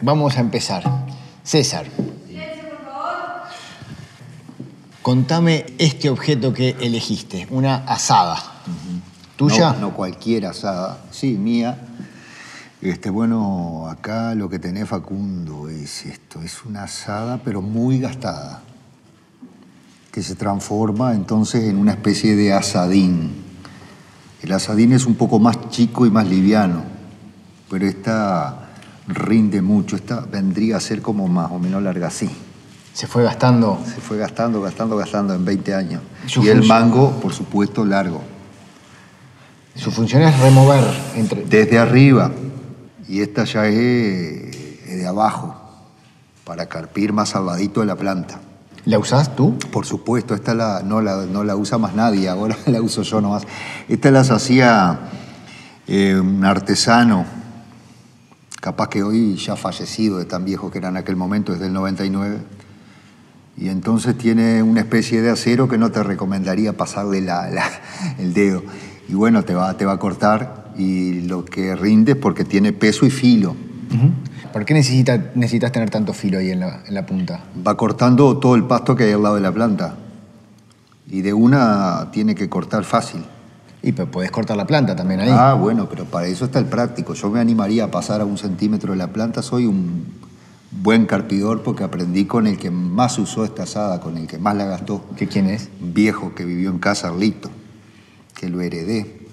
Vamos 0.00 0.36
a 0.36 0.40
empezar. 0.40 0.84
César. 1.42 1.86
Contame 5.02 5.64
este 5.78 6.10
objeto 6.10 6.52
que 6.52 6.76
elegiste, 6.80 7.46
una 7.50 7.76
asada. 7.76 8.36
¿Tuya? 9.36 9.72
No, 9.72 9.80
no 9.80 9.94
cualquier 9.94 10.46
asada. 10.46 10.98
Sí, 11.10 11.38
mía. 11.38 11.78
Este, 12.80 13.10
bueno, 13.10 13.88
acá 13.90 14.34
lo 14.36 14.48
que 14.48 14.60
tenés 14.60 14.88
Facundo 14.88 15.68
es 15.68 16.06
esto, 16.06 16.42
es 16.42 16.64
una 16.64 16.84
asada 16.84 17.40
pero 17.44 17.60
muy 17.60 17.98
gastada, 17.98 18.62
que 20.12 20.22
se 20.22 20.36
transforma 20.36 21.12
entonces 21.12 21.64
en 21.64 21.76
una 21.76 21.92
especie 21.92 22.36
de 22.36 22.52
asadín. 22.52 23.42
El 24.42 24.52
asadín 24.52 24.92
es 24.92 25.06
un 25.06 25.16
poco 25.16 25.40
más 25.40 25.70
chico 25.70 26.06
y 26.06 26.10
más 26.10 26.28
liviano, 26.28 26.84
pero 27.68 27.84
esta 27.84 28.67
rinde 29.08 29.62
mucho, 29.62 29.96
esta 29.96 30.20
vendría 30.20 30.76
a 30.76 30.80
ser 30.80 31.02
como 31.02 31.26
más 31.28 31.50
o 31.50 31.58
menos 31.58 31.82
larga 31.82 32.08
así. 32.08 32.30
Se 32.92 33.06
fue 33.06 33.22
gastando. 33.22 33.78
Se 33.84 34.00
fue 34.00 34.18
gastando, 34.18 34.60
gastando, 34.60 34.96
gastando 34.96 35.34
en 35.34 35.44
20 35.44 35.74
años. 35.74 36.02
Su 36.26 36.42
Y 36.42 36.48
el 36.48 36.64
mango, 36.64 37.12
por 37.20 37.32
supuesto, 37.32 37.84
largo. 37.84 38.22
Su 39.74 39.90
función 39.90 40.22
es 40.22 40.38
remover 40.40 40.84
entre. 41.14 41.44
Desde 41.44 41.78
arriba. 41.78 42.32
Y 43.08 43.20
esta 43.20 43.44
ya 43.44 43.66
es 43.66 44.48
de 44.96 45.06
abajo, 45.06 45.54
para 46.44 46.66
carpir 46.66 47.12
más 47.12 47.30
salvadito 47.30 47.80
de 47.80 47.86
la 47.86 47.96
planta. 47.96 48.40
¿La 48.84 48.98
usás 48.98 49.36
tú? 49.36 49.58
Por 49.70 49.86
supuesto, 49.86 50.34
esta 50.34 50.54
la, 50.54 50.82
no, 50.82 51.00
la, 51.00 51.26
no 51.26 51.44
la 51.44 51.56
usa 51.56 51.78
más 51.78 51.94
nadie, 51.94 52.28
ahora 52.28 52.56
la 52.66 52.80
uso 52.80 53.02
yo 53.02 53.20
nomás. 53.20 53.44
Esta 53.88 54.10
las 54.10 54.30
hacía 54.30 54.98
eh, 55.86 56.18
un 56.18 56.44
artesano, 56.44 57.24
capaz 58.60 58.88
que 58.88 59.02
hoy 59.02 59.36
ya 59.36 59.56
fallecido, 59.56 60.18
de 60.18 60.24
tan 60.24 60.44
viejo 60.44 60.70
que 60.70 60.78
era 60.78 60.88
en 60.88 60.96
aquel 60.96 61.16
momento, 61.16 61.52
desde 61.52 61.66
el 61.66 61.72
99. 61.72 62.38
Y 63.56 63.68
entonces 63.68 64.16
tiene 64.16 64.62
una 64.62 64.80
especie 64.80 65.20
de 65.20 65.30
acero 65.30 65.68
que 65.68 65.78
no 65.78 65.90
te 65.90 66.02
recomendaría 66.02 66.76
pasarle 66.76 67.20
la- 67.20 67.48
la- 67.50 67.70
el 68.18 68.32
dedo. 68.32 68.62
Y 69.08 69.14
bueno, 69.14 69.42
te 69.44 69.54
va, 69.54 69.76
te 69.76 69.84
va 69.84 69.92
a 69.92 69.98
cortar 69.98 70.72
y 70.76 71.22
lo 71.22 71.44
que 71.44 71.74
rinde 71.74 72.12
es 72.12 72.18
porque 72.18 72.44
tiene 72.44 72.72
peso 72.72 73.04
y 73.06 73.10
filo. 73.10 73.56
¿Por 74.52 74.64
qué 74.64 74.74
necesita, 74.74 75.30
necesitas 75.34 75.72
tener 75.72 75.90
tanto 75.90 76.12
filo 76.12 76.38
ahí 76.38 76.50
en 76.50 76.60
la, 76.60 76.82
en 76.86 76.94
la 76.94 77.04
punta? 77.06 77.44
Va 77.66 77.76
cortando 77.76 78.38
todo 78.38 78.54
el 78.54 78.64
pasto 78.64 78.94
que 78.94 79.04
hay 79.04 79.12
al 79.12 79.22
lado 79.22 79.34
de 79.36 79.40
la 79.40 79.52
planta. 79.52 79.96
Y 81.10 81.22
de 81.22 81.32
una 81.32 82.10
tiene 82.12 82.34
que 82.34 82.48
cortar 82.48 82.84
fácil. 82.84 83.24
Y 83.82 83.92
podés 83.92 84.30
cortar 84.30 84.56
la 84.56 84.66
planta 84.66 84.96
también 84.96 85.20
ahí. 85.20 85.30
Ah, 85.32 85.54
bueno, 85.54 85.88
pero 85.88 86.04
para 86.04 86.26
eso 86.26 86.46
está 86.46 86.58
el 86.58 86.66
práctico. 86.66 87.14
Yo 87.14 87.30
me 87.30 87.38
animaría 87.38 87.84
a 87.84 87.90
pasar 87.90 88.20
a 88.20 88.24
un 88.24 88.36
centímetro 88.36 88.92
de 88.92 88.98
la 88.98 89.08
planta. 89.12 89.40
Soy 89.42 89.66
un 89.66 90.04
buen 90.70 91.06
carpidor 91.06 91.62
porque 91.62 91.84
aprendí 91.84 92.24
con 92.24 92.46
el 92.46 92.58
que 92.58 92.70
más 92.70 93.18
usó 93.18 93.44
esta 93.44 93.62
asada, 93.62 94.00
con 94.00 94.16
el 94.16 94.26
que 94.26 94.38
más 94.38 94.56
la 94.56 94.64
gastó. 94.64 95.04
¿Qué 95.16 95.28
quién 95.28 95.46
es? 95.46 95.68
Un 95.80 95.94
viejo 95.94 96.34
que 96.34 96.44
vivió 96.44 96.70
en 96.70 96.78
casa, 96.78 97.08
Arlito, 97.08 97.50
que 98.34 98.48
lo 98.48 98.60
heredé. 98.60 99.26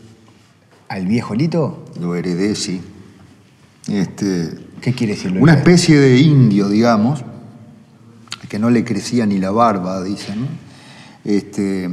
¿Al 0.88 1.08
viejo 1.08 1.34
Lito? 1.34 1.84
Lo 2.00 2.16
heredé, 2.16 2.56
sí. 2.56 2.82
Este, 3.88 4.52
¿Qué 4.82 4.94
quiere 4.94 5.14
decir? 5.14 5.32
una 5.40 5.54
especie 5.54 6.00
de 6.00 6.18
indio, 6.20 6.70
digamos, 6.70 7.24
que 8.50 8.60
no 8.60 8.70
le 8.70 8.84
crecía 8.84 9.26
ni 9.26 9.40
la 9.40 9.52
barba, 9.52 10.04
dicen, 10.04 10.48
este, 11.24 11.90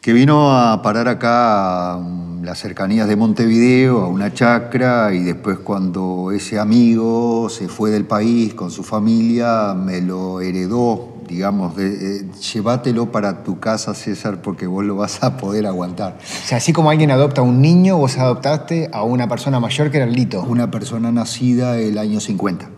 que 0.00 0.12
vino 0.12 0.56
a 0.56 0.80
parar 0.82 1.08
acá 1.08 1.94
a 1.94 2.00
las 2.42 2.58
cercanías 2.58 3.06
de 3.06 3.16
Montevideo, 3.16 4.00
a 4.02 4.08
una 4.08 4.32
chacra, 4.32 5.12
y 5.12 5.20
después 5.20 5.58
cuando 5.58 6.32
ese 6.32 6.58
amigo 6.58 7.48
se 7.50 7.68
fue 7.68 7.90
del 7.90 8.06
país 8.06 8.54
con 8.54 8.70
su 8.70 8.82
familia, 8.82 9.74
me 9.74 10.00
lo 10.00 10.40
heredó, 10.40 11.16
digamos, 11.28 11.76
de, 11.76 12.16
eh, 12.20 12.26
llévatelo 12.52 13.12
para 13.12 13.42
tu 13.44 13.60
casa, 13.60 13.92
César, 13.94 14.40
porque 14.40 14.66
vos 14.66 14.84
lo 14.84 14.96
vas 14.96 15.22
a 15.22 15.36
poder 15.36 15.66
aguantar. 15.66 16.16
O 16.18 16.46
sea, 16.48 16.56
así 16.56 16.72
como 16.72 16.88
alguien 16.90 17.10
adopta 17.10 17.42
a 17.42 17.44
un 17.44 17.60
niño, 17.60 17.98
vos 17.98 18.16
adoptaste 18.16 18.88
a 18.94 19.02
una 19.02 19.28
persona 19.28 19.60
mayor 19.60 19.90
que 19.90 19.98
era 19.98 20.06
el 20.06 20.14
Lito. 20.14 20.42
Una 20.42 20.70
persona 20.70 21.12
nacida 21.12 21.76
el 21.78 21.98
año 21.98 22.20
50. 22.20 22.70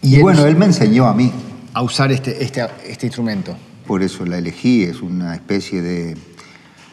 Y 0.00 0.12
Y, 0.12 0.14
él- 0.16 0.22
bueno, 0.22 0.46
él 0.46 0.56
me 0.56 0.64
enseñó 0.64 1.06
a 1.06 1.12
mí. 1.14 1.30
A 1.74 1.82
usar 1.82 2.10
este, 2.10 2.42
este, 2.42 2.66
este 2.88 3.06
instrumento. 3.06 3.54
Por 3.88 4.04
eso 4.04 4.24
la 4.24 4.38
elegí, 4.38 4.84
es 4.84 5.02
una 5.02 5.34
especie 5.34 5.82
de, 5.82 6.16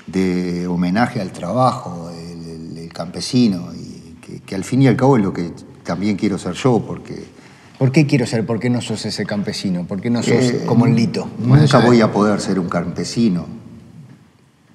de 0.07 0.65
homenaje 0.65 1.21
al 1.21 1.31
trabajo 1.31 2.09
del 2.09 2.91
campesino, 2.91 3.71
y 3.75 4.15
que, 4.21 4.39
que 4.39 4.55
al 4.55 4.63
fin 4.63 4.81
y 4.81 4.87
al 4.87 4.95
cabo 4.95 5.17
es 5.17 5.23
lo 5.23 5.33
que 5.33 5.51
también 5.83 6.15
quiero 6.15 6.39
ser 6.39 6.53
yo, 6.53 6.83
porque 6.87 7.35
¿Por 7.77 7.91
qué 7.91 8.07
quiero 8.07 8.25
ser? 8.25 8.45
¿Por 8.45 8.59
qué 8.59 8.69
no 8.69 8.81
sos 8.81 9.05
ese 9.05 9.25
campesino? 9.25 9.85
¿Por 9.85 9.99
qué 9.99 10.09
no 10.09 10.23
sos 10.23 10.31
eh, 10.31 10.63
como 10.65 10.85
el 10.85 10.95
Lito? 10.95 11.27
Nunca 11.39 11.79
voy 11.79 11.99
a 12.01 12.11
poder 12.11 12.39
ser 12.39 12.57
un 12.59 12.69
campesino. 12.69 13.45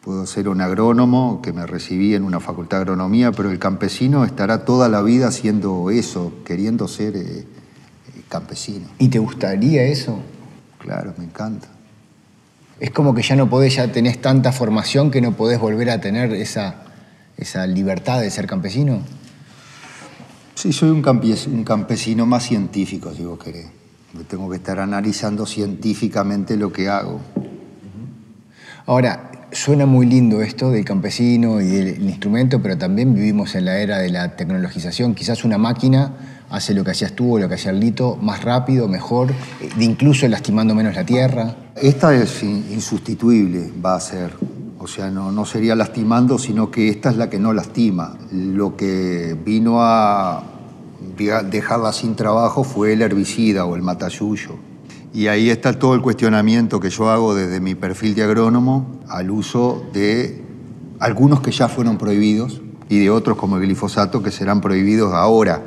Puedo 0.02 0.26
ser 0.26 0.48
un 0.48 0.60
agrónomo, 0.60 1.40
que 1.42 1.52
me 1.52 1.66
recibí 1.66 2.14
en 2.14 2.24
una 2.24 2.40
facultad 2.40 2.78
de 2.78 2.82
agronomía, 2.82 3.32
pero 3.32 3.50
el 3.50 3.58
campesino 3.58 4.24
estará 4.24 4.64
toda 4.64 4.88
la 4.88 5.02
vida 5.02 5.28
haciendo 5.28 5.90
eso, 5.90 6.32
queriendo 6.44 6.88
ser 6.88 7.16
eh, 7.16 7.46
campesino. 8.28 8.86
¿Y 8.98 9.08
te 9.08 9.18
gustaría 9.18 9.84
eso? 9.84 10.18
Claro, 10.78 11.14
me 11.16 11.24
encanta. 11.24 11.68
Es 12.80 12.90
como 12.90 13.14
que 13.14 13.22
ya 13.22 13.36
no 13.36 13.50
podés, 13.50 13.76
ya 13.76 13.92
tenés 13.92 14.20
tanta 14.20 14.52
formación 14.52 15.10
que 15.10 15.20
no 15.20 15.36
podés 15.36 15.60
volver 15.60 15.90
a 15.90 16.00
tener 16.00 16.32
esa, 16.32 16.82
esa 17.36 17.66
libertad 17.66 18.20
de 18.20 18.30
ser 18.30 18.46
campesino. 18.46 19.00
Sí, 20.54 20.72
soy 20.72 20.90
un, 20.90 21.02
campesino 21.64 22.26
más 22.26 22.44
científico, 22.44 23.14
si 23.14 23.24
vos 23.24 23.38
querés. 23.38 23.66
Yo 24.14 24.22
Tengo 24.24 24.50
que 24.50 24.56
estar 24.56 24.80
analizando 24.80 25.46
científicamente 25.46 26.56
lo 26.56 26.72
que 26.72 26.88
hago. 26.88 27.20
Ahora, 28.86 29.30
suena 29.52 29.86
muy 29.86 30.06
lindo 30.06 30.42
esto 30.42 30.70
del 30.70 30.84
campesino 30.84 31.60
y 31.60 31.66
del 31.66 32.02
instrumento, 32.02 32.60
pero 32.60 32.76
también 32.76 33.14
vivimos 33.14 33.54
en 33.54 33.66
la 33.66 33.78
era 33.78 33.98
de 33.98 34.10
la 34.10 34.36
tecnologización. 34.36 35.14
Quizás 35.14 35.44
una 35.44 35.58
máquina 35.58 36.44
hace 36.50 36.74
lo 36.74 36.84
que 36.84 36.90
hacías 36.90 37.12
tú 37.12 37.36
o 37.36 37.38
lo 37.38 37.48
que 37.48 37.54
hacía 37.54 37.72
Lito 37.72 38.16
más 38.16 38.42
rápido, 38.42 38.88
mejor, 38.88 39.32
incluso 39.78 40.26
lastimando 40.28 40.74
menos 40.74 40.94
la 40.94 41.04
tierra. 41.04 41.54
Esta 41.80 42.14
es 42.14 42.42
in- 42.42 42.66
insustituible, 42.70 43.72
va 43.84 43.94
a 43.96 44.00
ser. 44.00 44.34
O 44.78 44.86
sea, 44.86 45.10
no, 45.10 45.30
no 45.32 45.44
sería 45.44 45.74
lastimando, 45.74 46.38
sino 46.38 46.70
que 46.70 46.88
esta 46.88 47.10
es 47.10 47.16
la 47.16 47.28
que 47.28 47.38
no 47.38 47.52
lastima. 47.52 48.16
Lo 48.32 48.76
que 48.76 49.36
vino 49.44 49.82
a 49.82 50.42
dejarla 51.50 51.92
sin 51.92 52.16
trabajo 52.16 52.64
fue 52.64 52.94
el 52.94 53.02
herbicida 53.02 53.66
o 53.66 53.76
el 53.76 53.82
matayuyo. 53.82 54.56
Y 55.12 55.26
ahí 55.26 55.50
está 55.50 55.78
todo 55.78 55.94
el 55.94 56.00
cuestionamiento 56.00 56.80
que 56.80 56.88
yo 56.88 57.10
hago 57.10 57.34
desde 57.34 57.60
mi 57.60 57.74
perfil 57.74 58.14
de 58.14 58.22
agrónomo 58.22 59.00
al 59.08 59.30
uso 59.30 59.82
de 59.92 60.42
algunos 60.98 61.40
que 61.40 61.50
ya 61.50 61.68
fueron 61.68 61.98
prohibidos 61.98 62.60
y 62.88 62.98
de 63.00 63.10
otros 63.10 63.36
como 63.36 63.56
el 63.56 63.62
glifosato 63.62 64.22
que 64.22 64.30
serán 64.30 64.60
prohibidos 64.60 65.12
ahora. 65.12 65.62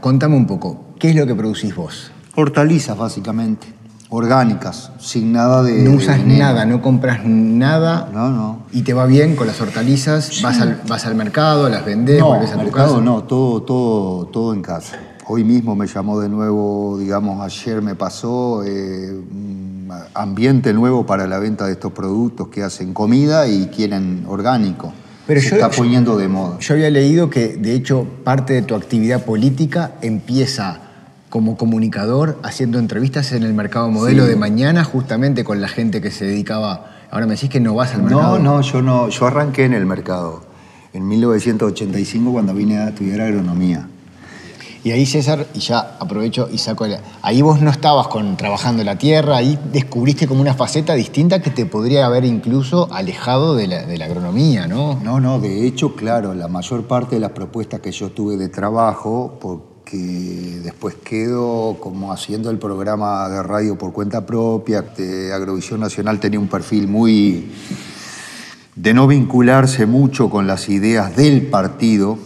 Contame 0.00 0.36
un 0.36 0.46
poco, 0.46 0.84
¿qué 1.00 1.10
es 1.10 1.16
lo 1.16 1.26
que 1.26 1.34
producís 1.34 1.74
vos? 1.74 2.12
Hortalizas, 2.36 2.96
básicamente, 2.96 3.66
orgánicas, 4.14 4.90
sin 4.98 5.32
nada 5.32 5.62
de. 5.62 5.82
No 5.82 5.92
usas 5.96 6.24
nada, 6.24 6.64
no 6.66 6.80
compras 6.80 7.20
nada 7.24 8.08
No, 8.14 8.30
no. 8.30 8.58
y 8.72 8.82
te 8.82 8.92
va 8.94 9.06
bien 9.06 9.34
con 9.36 9.46
las 9.46 9.60
hortalizas, 9.60 10.40
vas, 10.42 10.60
al, 10.60 10.80
vas 10.88 11.04
al 11.06 11.14
mercado, 11.14 11.68
las 11.68 11.84
vendés, 11.84 12.20
No, 12.20 12.32
a 12.34 12.40
tu 12.40 12.56
mercado 12.58 12.94
casa. 12.94 13.00
no, 13.04 13.24
todo, 13.24 13.62
todo, 13.62 14.26
todo 14.26 14.54
en 14.54 14.62
casa. 14.62 14.96
Hoy 15.26 15.42
mismo 15.42 15.74
me 15.74 15.86
llamó 15.86 16.20
de 16.20 16.28
nuevo, 16.28 16.96
digamos, 16.98 17.40
ayer 17.42 17.80
me 17.82 17.94
pasó 17.94 18.62
eh, 18.64 19.18
ambiente 20.14 20.72
nuevo 20.72 21.06
para 21.06 21.26
la 21.26 21.38
venta 21.38 21.66
de 21.66 21.72
estos 21.72 21.92
productos 21.92 22.48
que 22.48 22.62
hacen 22.62 22.92
comida 22.92 23.48
y 23.48 23.66
quieren 23.66 24.24
orgánico. 24.28 24.92
Pero 25.26 25.40
Se 25.40 25.50
yo- 25.50 25.56
está 25.56 25.70
poniendo 25.70 26.16
de 26.18 26.28
moda. 26.28 26.58
Yo 26.60 26.74
había 26.74 26.90
leído 26.90 27.30
que, 27.30 27.56
de 27.56 27.74
hecho, 27.74 28.06
parte 28.24 28.52
de 28.52 28.62
tu 28.62 28.74
actividad 28.74 29.24
política 29.24 29.92
empieza 30.02 30.80
como 31.34 31.56
comunicador 31.56 32.38
haciendo 32.44 32.78
entrevistas 32.78 33.32
en 33.32 33.42
el 33.42 33.54
mercado 33.54 33.90
modelo 33.90 34.22
Sí. 34.22 34.28
de 34.28 34.36
mañana, 34.36 34.84
justamente 34.84 35.42
con 35.42 35.60
la 35.60 35.66
gente 35.66 36.00
que 36.00 36.12
se 36.12 36.24
dedicaba. 36.26 36.92
Ahora 37.10 37.26
me 37.26 37.34
decís 37.34 37.50
que 37.50 37.58
no 37.58 37.74
vas 37.74 37.92
al 37.92 38.04
No, 38.04 38.08
mercado. 38.10 38.38
no, 38.38 38.60
yo 38.60 38.80
no, 38.82 39.08
yo 39.08 39.26
arranqué 39.26 39.64
en 39.64 39.72
el 39.74 39.84
mercado 39.84 40.44
en 40.92 41.08
1985 41.08 42.30
cuando 42.30 42.54
vine 42.54 42.78
a 42.78 42.90
estudiar 42.90 43.20
agronomía. 43.22 43.88
Y 44.84 44.92
ahí, 44.92 45.06
César, 45.06 45.44
y 45.54 45.58
ya 45.58 45.96
aprovecho 45.98 46.48
y 46.52 46.58
saco. 46.58 46.86
la- 46.86 47.00
Ahí 47.22 47.42
vos 47.42 47.60
no 47.60 47.68
estabas 47.70 48.06
con, 48.06 48.36
trabajando 48.36 48.84
la 48.84 48.96
tierra, 48.96 49.38
ahí 49.38 49.58
descubriste 49.72 50.28
como 50.28 50.40
una 50.40 50.54
faceta 50.54 50.94
distinta 50.94 51.42
que 51.42 51.50
te 51.50 51.66
podría 51.66 52.06
haber 52.06 52.24
incluso 52.24 52.88
alejado 52.92 53.56
de 53.56 53.66
la, 53.66 53.82
de 53.86 53.98
la 53.98 54.04
agronomía, 54.04 54.68
¿no? 54.68 55.00
No, 55.02 55.18
no, 55.18 55.40
de 55.40 55.66
hecho, 55.66 55.96
claro, 55.96 56.32
la 56.32 56.46
mayor 56.46 56.86
parte 56.86 57.16
de 57.16 57.20
las 57.20 57.32
propuestas 57.32 57.80
que 57.80 57.90
yo 57.90 58.10
tuve 58.12 58.36
de 58.36 58.48
trabajo, 58.48 59.36
porque 59.84 60.60
después 60.62 60.94
quedo 61.04 61.76
como 61.78 62.10
haciendo 62.10 62.50
el 62.50 62.58
programa 62.58 63.28
de 63.28 63.42
radio 63.42 63.76
por 63.76 63.92
cuenta 63.92 64.24
propia, 64.24 64.82
Agrovisión 65.34 65.80
Nacional 65.80 66.20
tenía 66.20 66.40
un 66.40 66.48
perfil 66.48 66.88
muy 66.88 67.52
de 68.76 68.94
no 68.94 69.06
vincularse 69.06 69.84
mucho 69.84 70.30
con 70.30 70.46
las 70.46 70.70
ideas 70.70 71.14
del 71.16 71.48
partido, 71.48 72.18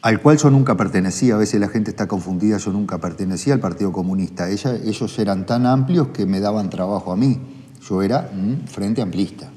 al 0.00 0.22
cual 0.22 0.38
yo 0.38 0.48
nunca 0.50 0.76
pertenecía, 0.76 1.34
a 1.34 1.38
veces 1.38 1.60
la 1.60 1.68
gente 1.68 1.90
está 1.90 2.06
confundida, 2.06 2.56
yo 2.58 2.70
nunca 2.70 2.98
pertenecía 2.98 3.54
al 3.54 3.60
Partido 3.60 3.90
Comunista. 3.90 4.48
Ellos 4.48 5.18
eran 5.18 5.44
tan 5.44 5.66
amplios 5.66 6.08
que 6.08 6.24
me 6.24 6.38
daban 6.38 6.70
trabajo 6.70 7.12
a 7.12 7.16
mí. 7.16 7.40
Yo 7.88 8.00
era 8.00 8.30
un 8.32 8.62
frente 8.66 9.02
amplista. 9.02 9.50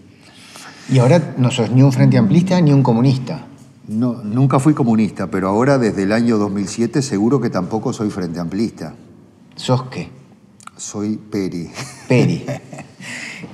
Y 0.91 0.97
ahora 0.97 1.35
no 1.37 1.51
sos 1.51 1.69
ni 1.69 1.83
un 1.83 1.91
frente 1.91 2.17
amplista 2.17 2.59
ni 2.59 2.73
un 2.73 2.81
comunista. 2.81 3.45
No, 3.87 4.13
nunca 4.23 4.59
fui 4.59 4.73
comunista, 4.73 5.27
pero 5.27 5.47
ahora 5.47 5.77
desde 5.77 6.03
el 6.03 6.11
año 6.11 6.37
2007 6.37 7.01
seguro 7.01 7.39
que 7.39 7.49
tampoco 7.49 7.93
soy 7.93 8.09
frente 8.09 8.39
amplista. 8.39 8.95
¿Sos 9.55 9.83
qué? 9.83 10.09
Soy 10.75 11.17
Peri. 11.17 11.69
Peri. 12.07 12.45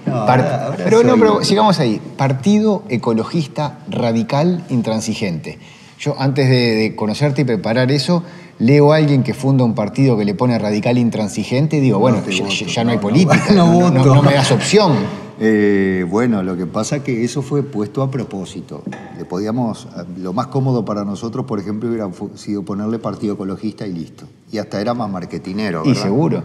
No, 0.06 0.26
Par- 0.26 0.40
ahora- 0.40 0.66
ahora 0.66 0.78
pero 0.84 1.04
no, 1.04 1.16
pero 1.18 1.44
sigamos 1.44 1.80
ahí. 1.80 2.02
Partido 2.18 2.84
Ecologista 2.90 3.80
Radical 3.90 4.64
Intransigente. 4.70 5.60
Yo 6.00 6.16
antes 6.18 6.50
de, 6.50 6.76
de 6.76 6.96
conocerte 6.96 7.42
y 7.42 7.46
preparar 7.46 7.92
eso, 7.92 8.24
leo 8.58 8.94
a 8.94 8.96
alguien 8.98 9.22
que 9.22 9.34
funda 9.36 9.64
un 9.64 9.76
partido 9.76 10.18
que 10.18 10.26
le 10.26 10.34
pone 10.34 10.58
radical 10.58 10.98
intransigente 10.98 11.78
y 11.78 11.82
digo, 11.82 12.00
bueno, 12.00 12.24
ya, 12.28 12.84
no 12.84 12.92
hay 12.92 12.98
política, 12.98 13.44
no 13.54 13.92
no 13.92 14.22
me 14.24 14.34
das 14.34 14.52
opción. 14.52 14.94
Eh, 15.44 16.06
bueno, 16.08 16.44
lo 16.44 16.56
que 16.56 16.68
pasa 16.68 16.98
es 16.98 17.02
que 17.02 17.24
eso 17.24 17.42
fue 17.42 17.64
puesto 17.64 18.04
a 18.04 18.12
propósito. 18.12 18.84
Le 19.18 19.26
podíamos, 19.26 19.88
lo 20.20 20.34
más 20.34 20.48
cómodo 20.48 20.86
para 20.86 21.04
nosotros, 21.04 21.48
por 21.48 21.60
ejemplo, 21.60 21.90
hubiera 21.90 22.08
sido 22.36 22.62
ponerle 22.62 23.00
Partido 23.00 23.34
Ecologista 23.34 23.88
y 23.88 23.92
listo. 23.92 24.28
Y 24.52 24.60
hasta 24.60 24.80
era 24.80 24.94
más 24.94 25.10
marketinero. 25.10 25.82
Y 25.84 25.96
seguro. 25.96 26.44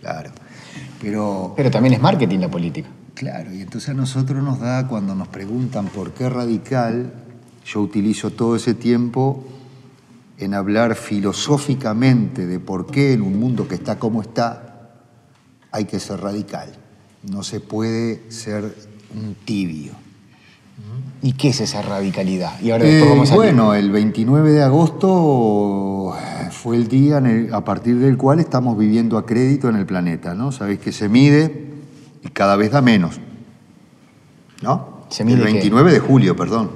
Claro. 0.00 0.30
Pero, 1.02 1.54
Pero 1.56 1.72
también 1.72 1.94
es 1.94 2.00
marketing 2.00 2.38
la 2.38 2.48
política. 2.48 2.88
claro, 3.14 3.52
y 3.52 3.62
entonces 3.62 3.90
a 3.90 3.94
nosotros 3.94 4.40
nos 4.44 4.60
da, 4.60 4.86
cuando 4.86 5.16
nos 5.16 5.26
preguntan 5.26 5.86
por 5.86 6.12
qué 6.12 6.28
radical, 6.28 7.12
yo 7.64 7.80
utilizo 7.80 8.30
todo 8.30 8.54
ese 8.54 8.74
tiempo 8.74 9.42
en 10.38 10.54
hablar 10.54 10.94
filosóficamente 10.94 12.46
de 12.46 12.60
por 12.60 12.86
qué 12.86 13.12
en 13.12 13.22
un 13.22 13.40
mundo 13.40 13.66
que 13.66 13.74
está 13.74 13.98
como 13.98 14.22
está, 14.22 14.92
hay 15.72 15.86
que 15.86 15.98
ser 15.98 16.20
radical. 16.20 16.85
No 17.30 17.42
se 17.42 17.60
puede 17.60 18.22
ser 18.30 18.74
un 19.14 19.34
tibio. 19.44 19.92
¿Y 21.22 21.32
qué 21.32 21.48
es 21.48 21.60
esa 21.60 21.82
radicalidad? 21.82 22.60
Y 22.60 22.70
ahora 22.70 22.84
Eh, 22.86 23.00
vamos 23.08 23.30
a 23.32 23.34
bueno, 23.34 23.74
el 23.74 23.90
29 23.90 24.52
de 24.52 24.62
agosto 24.62 26.14
fue 26.52 26.76
el 26.76 26.88
día 26.88 27.18
en 27.18 27.26
el- 27.26 27.54
a 27.54 27.64
partir 27.64 27.98
del 27.98 28.16
cual 28.16 28.38
estamos 28.38 28.76
viviendo 28.78 29.16
a 29.18 29.26
crédito 29.26 29.68
en 29.68 29.76
el 29.76 29.86
planeta, 29.86 30.34
¿no? 30.34 30.52
Sabéis 30.52 30.78
que 30.80 30.92
se 30.92 31.08
mide 31.08 31.70
y 32.22 32.28
cada 32.28 32.56
vez 32.56 32.70
da 32.70 32.80
menos, 32.82 33.18
¿no? 34.62 35.06
¿Se 35.08 35.24
mide 35.24 35.38
el 35.38 35.46
qué? 35.46 35.52
29 35.54 35.92
de 35.92 35.98
julio, 36.00 36.36
perdón. 36.36 36.70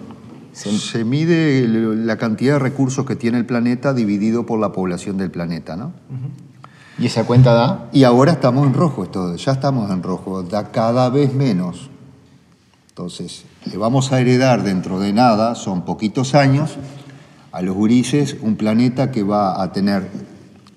Se- 0.52 0.76
Se, 0.78 1.04
mide 1.04 1.66
la 1.68 2.16
cantidad 2.16 2.54
de 2.54 2.58
recursos 2.58 3.06
que 3.06 3.14
tiene 3.16 3.38
el 3.38 3.46
planeta 3.46 3.92
dividido 3.94 4.46
por 4.46 4.58
la 4.58 4.72
población 4.72 5.16
del 5.16 5.30
planeta, 5.30 5.76
¿no? 5.76 5.92
¿Y 7.00 7.06
esa 7.06 7.24
cuenta 7.24 7.54
da? 7.54 7.88
Y 7.92 8.04
ahora 8.04 8.32
estamos 8.32 8.66
en 8.66 8.74
rojo, 8.74 9.04
esto, 9.04 9.34
ya 9.34 9.52
estamos 9.52 9.90
en 9.90 10.02
rojo, 10.02 10.42
da 10.42 10.70
cada 10.70 11.08
vez 11.08 11.32
menos. 11.32 11.88
Entonces, 12.90 13.44
le 13.64 13.78
vamos 13.78 14.12
a 14.12 14.20
heredar 14.20 14.62
dentro 14.62 15.00
de 15.00 15.14
nada, 15.14 15.54
son 15.54 15.86
poquitos 15.86 16.34
años, 16.34 16.76
a 17.52 17.62
los 17.62 17.74
gurises 17.74 18.36
un 18.42 18.56
planeta 18.56 19.10
que 19.10 19.22
va 19.22 19.62
a 19.62 19.72
tener 19.72 20.10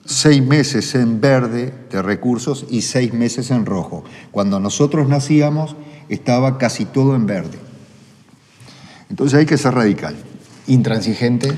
seis 0.05 0.41
meses 0.41 0.95
en 0.95 1.19
verde 1.19 1.73
de 1.91 2.01
recursos 2.01 2.65
y 2.69 2.83
seis 2.83 3.13
meses 3.13 3.51
en 3.51 3.65
rojo. 3.65 4.05
Cuando 4.31 4.61
nosotros 4.61 5.09
nacíamos 5.09 5.75
estaba 6.07 6.57
casi 6.57 6.85
todo 6.85 7.15
en 7.15 7.25
verde. 7.25 7.59
Entonces 9.09 9.39
hay 9.39 9.45
que 9.45 9.57
ser 9.57 9.73
radical. 9.73 10.15
Intransigente. 10.67 11.51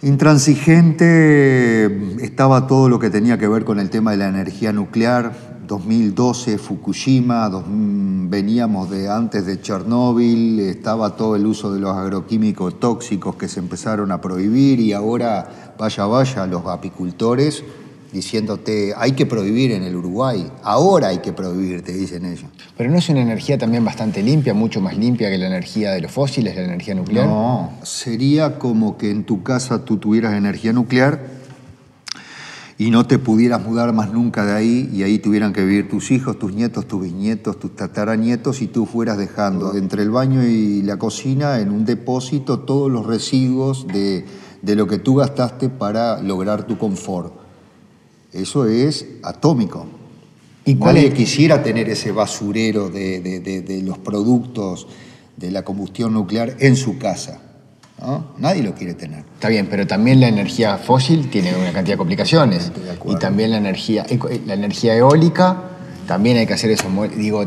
Intransigente 0.00 1.86
estaba 2.24 2.68
todo 2.68 2.88
lo 2.88 3.00
que 3.00 3.10
tenía 3.10 3.36
que 3.36 3.48
ver 3.48 3.64
con 3.64 3.80
el 3.80 3.90
tema 3.90 4.12
de 4.12 4.18
la 4.18 4.28
energía 4.28 4.72
nuclear. 4.72 5.58
2012 5.66 6.56
Fukushima, 6.56 7.48
mm, 7.50 8.30
veníamos 8.30 8.90
de 8.90 9.10
antes 9.10 9.44
de 9.44 9.60
Chernóbil, 9.60 10.60
estaba 10.60 11.16
todo 11.16 11.34
el 11.34 11.44
uso 11.44 11.72
de 11.74 11.80
los 11.80 11.96
agroquímicos 11.96 12.78
tóxicos 12.78 13.34
que 13.34 13.48
se 13.48 13.58
empezaron 13.58 14.12
a 14.12 14.20
prohibir 14.20 14.78
y 14.78 14.92
ahora 14.92 15.74
vaya 15.76 16.06
vaya 16.06 16.46
los 16.46 16.64
apicultores 16.64 17.64
diciéndote 18.12 18.94
hay 18.96 19.12
que 19.12 19.26
prohibir 19.26 19.72
en 19.72 19.82
el 19.82 19.96
Uruguay, 19.96 20.50
ahora 20.62 21.08
hay 21.08 21.18
que 21.18 21.32
prohibir, 21.32 21.82
te 21.82 21.92
dicen 21.92 22.24
ellos. 22.24 22.46
Pero 22.76 22.90
no 22.90 22.98
es 22.98 23.08
una 23.08 23.20
energía 23.20 23.58
también 23.58 23.84
bastante 23.84 24.22
limpia, 24.22 24.54
mucho 24.54 24.80
más 24.80 24.96
limpia 24.96 25.30
que 25.30 25.38
la 25.38 25.46
energía 25.46 25.92
de 25.92 26.00
los 26.00 26.12
fósiles, 26.12 26.56
la 26.56 26.62
energía 26.62 26.94
nuclear. 26.94 27.26
No, 27.26 27.72
sería 27.82 28.58
como 28.58 28.96
que 28.96 29.10
en 29.10 29.24
tu 29.24 29.42
casa 29.42 29.84
tú 29.84 29.98
tuvieras 29.98 30.34
energía 30.34 30.72
nuclear 30.72 31.38
y 32.78 32.92
no 32.92 33.06
te 33.06 33.18
pudieras 33.18 33.60
mudar 33.64 33.92
más 33.92 34.12
nunca 34.12 34.46
de 34.46 34.52
ahí 34.52 34.88
y 34.92 35.02
ahí 35.02 35.18
tuvieran 35.18 35.52
que 35.52 35.64
vivir 35.64 35.88
tus 35.88 36.12
hijos, 36.12 36.38
tus 36.38 36.54
nietos, 36.54 36.86
tus 36.86 37.02
bisnietos, 37.02 37.58
tus 37.58 37.74
tataranietos 37.74 38.62
y 38.62 38.68
tú 38.68 38.86
fueras 38.86 39.18
dejando 39.18 39.74
entre 39.74 40.02
el 40.02 40.10
baño 40.10 40.44
y 40.44 40.82
la 40.82 40.96
cocina 40.96 41.58
en 41.58 41.72
un 41.72 41.84
depósito 41.84 42.60
todos 42.60 42.90
los 42.90 43.04
residuos 43.04 43.88
de, 43.88 44.24
de 44.62 44.76
lo 44.76 44.86
que 44.86 44.98
tú 44.98 45.16
gastaste 45.16 45.68
para 45.68 46.22
lograr 46.22 46.68
tu 46.68 46.78
confort. 46.78 47.37
Eso 48.32 48.66
es 48.66 49.06
atómico. 49.22 49.86
¿Y 50.64 50.74
cuál 50.76 50.96
Nadie 50.96 51.08
es- 51.08 51.14
quisiera 51.14 51.62
tener 51.62 51.88
ese 51.88 52.12
basurero 52.12 52.88
de, 52.90 53.20
de- 53.20 53.40
de- 53.40 53.62
de 53.62 53.82
los 53.82 53.98
productos 53.98 54.86
de 55.36 55.50
la 55.50 55.62
combustión 55.64 56.12
nuclear 56.12 56.56
en 56.58 56.76
su 56.76 56.98
casa. 56.98 57.40
¿no? 58.00 58.32
Nadie 58.38 58.62
lo 58.62 58.74
quiere 58.74 58.94
tener. 58.94 59.24
Está 59.34 59.48
bien, 59.48 59.66
pero 59.70 59.86
también 59.86 60.20
la 60.20 60.28
energía 60.28 60.76
fósil 60.78 61.28
tiene 61.30 61.54
una 61.56 61.72
cantidad 61.72 61.94
de 61.94 61.98
complicaciones. 61.98 62.70
Y 63.06 63.16
también 63.16 63.50
la 63.50 63.56
energía, 63.56 64.04
eco- 64.08 64.28
la 64.46 64.54
energía 64.54 64.94
eólica, 64.94 65.62
también 66.06 66.36
hay 66.36 66.46
que 66.46 66.52
hacer 66.54 66.70
eso. 66.70 66.84
Digo, 67.16 67.44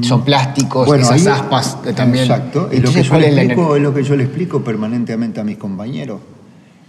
son 0.00 0.24
plásticos, 0.24 0.88
esas 0.98 1.12
ahí- 1.12 1.26
aspas 1.28 1.76
eh, 1.86 1.92
también. 1.92 2.24
Exacto. 2.24 2.68
Es 2.72 2.82
lo, 2.82 2.92
que 2.92 3.02
yo 3.04 3.08
¿cuál 3.10 3.20
le 3.22 3.28
explico, 3.28 3.76
es 3.76 3.82
lo 3.82 3.94
que 3.94 4.02
yo 4.02 4.16
le 4.16 4.24
explico 4.24 4.64
permanentemente 4.64 5.40
a 5.40 5.44
mis 5.44 5.58
compañeros. 5.58 6.20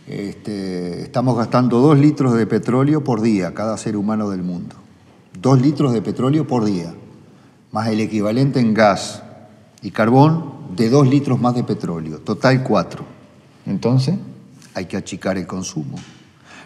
Este, 0.08 1.02
estamos 1.02 1.36
gastando 1.36 1.80
dos 1.80 1.98
litros 1.98 2.36
de 2.36 2.46
petróleo 2.46 3.04
por 3.04 3.22
día, 3.22 3.54
cada 3.56 3.76
ser 3.78 3.98
humano 3.98 4.30
del 4.30 4.44
mundo. 4.44 4.76
Dos 5.42 5.60
litros 5.60 5.94
de 5.94 6.02
petróleo 6.02 6.46
por 6.46 6.64
día, 6.64 6.94
más 7.72 7.88
el 7.88 8.00
equivalente 8.00 8.60
en 8.60 8.74
gas 8.74 9.24
y 9.82 9.92
carbón 9.92 10.76
de 10.76 10.90
dos 10.90 11.08
litros 11.08 11.42
más 11.42 11.56
de 11.56 11.64
petróleo. 11.64 12.20
Total 12.20 12.62
cuatro. 12.62 13.04
Entonces, 13.66 14.16
hay 14.76 14.86
que 14.86 14.98
achicar 14.98 15.38
el 15.38 15.48
consumo. 15.48 15.98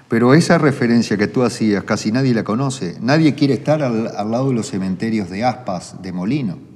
Pero 0.10 0.34
esa 0.34 0.58
referencia 0.58 1.18
que 1.18 1.28
tú 1.28 1.44
hacías 1.44 1.84
casi 1.84 2.12
nadie 2.12 2.34
la 2.34 2.44
conoce. 2.44 2.98
Nadie 3.00 3.36
quiere 3.36 3.54
estar 3.54 3.82
al, 3.84 4.08
al 4.08 4.32
lado 4.32 4.50
de 4.50 4.56
los 4.56 4.68
cementerios 4.68 5.30
de 5.30 5.46
Aspas, 5.46 6.02
de 6.02 6.12
Molino. 6.12 6.69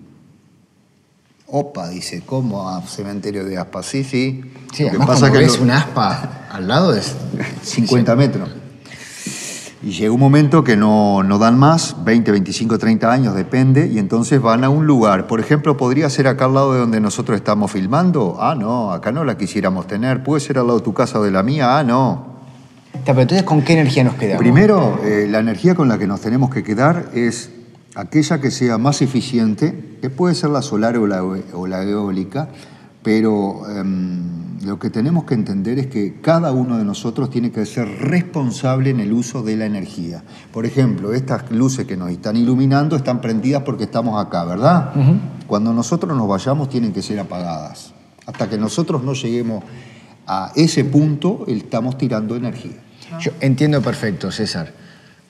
Opa, 1.56 1.88
dice, 1.88 2.24
¿cómo 2.26 2.68
a 2.68 2.82
cementerio 2.82 3.46
de 3.46 3.60
Aspas? 3.60 3.86
Sí, 3.86 4.04
sí. 4.04 4.42
sí, 4.74 4.86
Lo 4.86 4.90
que 4.90 4.98
pasa 5.06 5.32
que 5.32 5.38
ves 5.38 5.58
lo- 5.58 5.66
una 5.66 5.78
aspa 5.78 6.48
al 6.52 6.68
lado 6.68 6.96
es... 6.96 7.16
50 7.62 8.16
metros. 8.16 8.50
Y 9.84 9.92
llega 9.92 10.12
un 10.12 10.20
momento 10.20 10.64
que 10.64 10.76
no, 10.76 11.22
no 11.22 11.38
dan 11.38 11.60
más, 11.60 11.96
20, 12.04 12.32
25, 12.32 12.80
30 12.80 13.12
años, 13.12 13.36
depende, 13.36 13.86
y 13.86 14.00
entonces 14.00 14.42
van 14.42 14.64
a 14.64 14.70
un 14.70 14.88
lugar. 14.88 15.28
Por 15.28 15.40
ejemplo, 15.40 15.78
¿podría 15.78 16.10
ser 16.10 16.28
acá 16.28 16.46
al 16.46 16.56
lado 16.56 16.74
de 16.74 16.80
donde 16.80 17.00
nosotros 17.00 17.36
estamos 17.36 17.70
filmando? 17.72 18.38
Ah, 18.40 18.56
no, 18.58 18.92
acá 18.92 19.12
no 19.12 19.24
la 19.24 19.38
quisiéramos 19.38 19.86
tener. 19.86 20.24
¿Puede 20.24 20.42
ser 20.42 20.58
al 20.58 20.66
lado 20.66 20.80
de 20.80 20.86
tu 20.86 20.94
casa 20.96 21.20
o 21.20 21.24
de 21.24 21.30
la 21.30 21.44
mía? 21.44 21.78
Ah, 21.78 21.84
no. 21.84 22.34
Pero 23.06 23.22
entonces, 23.22 23.44
¿con 23.46 23.62
qué 23.62 23.74
energía 23.74 24.04
nos 24.04 24.16
quedamos? 24.16 24.40
Primero, 24.40 25.00
eh, 25.04 25.28
la 25.30 25.38
energía 25.38 25.76
con 25.76 25.88
la 25.88 26.00
que 26.00 26.08
nos 26.08 26.20
tenemos 26.20 26.50
que 26.52 26.64
quedar 26.64 27.12
es 27.14 27.52
aquella 27.96 28.42
que 28.42 28.52
sea 28.52 28.78
más 28.78 29.02
eficiente, 29.02 29.98
que 30.02 30.10
puede 30.10 30.36
ser 30.36 30.50
la 30.50 30.62
solar 30.62 30.98
o 30.98 31.08
la, 31.08 31.24
o 31.24 31.68
la 31.68 31.84
eólica, 31.84 32.50
pero 33.04 33.70
em, 33.70 34.60
lo 34.64 34.80
que 34.80 34.90
tenemos 34.90 35.26
que 35.26 35.34
entender 35.34 35.78
es 35.78 35.88
que 35.88 36.22
cada 36.22 36.52
uno 36.54 36.78
de 36.78 36.86
nosotros 36.86 37.30
tiene 37.30 37.52
que 37.52 37.66
ser 37.66 37.88
responsable 37.88 38.90
en 38.90 39.02
el 39.02 39.12
uso 39.12 39.44
de 39.44 39.58
la 39.58 39.66
energía. 39.66 40.24
Por 40.52 40.66
ejemplo, 40.66 41.14
estas 41.14 41.52
luces 41.52 41.86
que 41.86 41.98
nos 41.98 42.10
están 42.10 42.38
iluminando 42.38 42.96
están 42.96 43.20
prendidas 43.20 43.64
porque 43.64 43.84
estamos 43.84 44.26
acá, 44.26 44.46
¿verdad? 44.46 44.94
Cuando 45.48 45.74
nosotros 45.74 46.16
nos 46.18 46.28
vayamos 46.28 46.70
tienen 46.70 46.94
que 46.94 47.02
ser 47.02 47.20
apagadas. 47.20 47.94
Hasta 48.26 48.50
que 48.50 48.58
nosotros 48.58 49.04
no 49.04 49.14
lleguemos 49.14 49.66
a 50.26 50.54
ese 50.56 50.86
punto, 50.86 51.44
estamos 51.48 51.98
tirando 51.98 52.38
energía. 52.38 52.82
Yo 53.20 53.32
entiendo 53.42 53.82
perfecto, 53.82 54.32
César. 54.32 54.83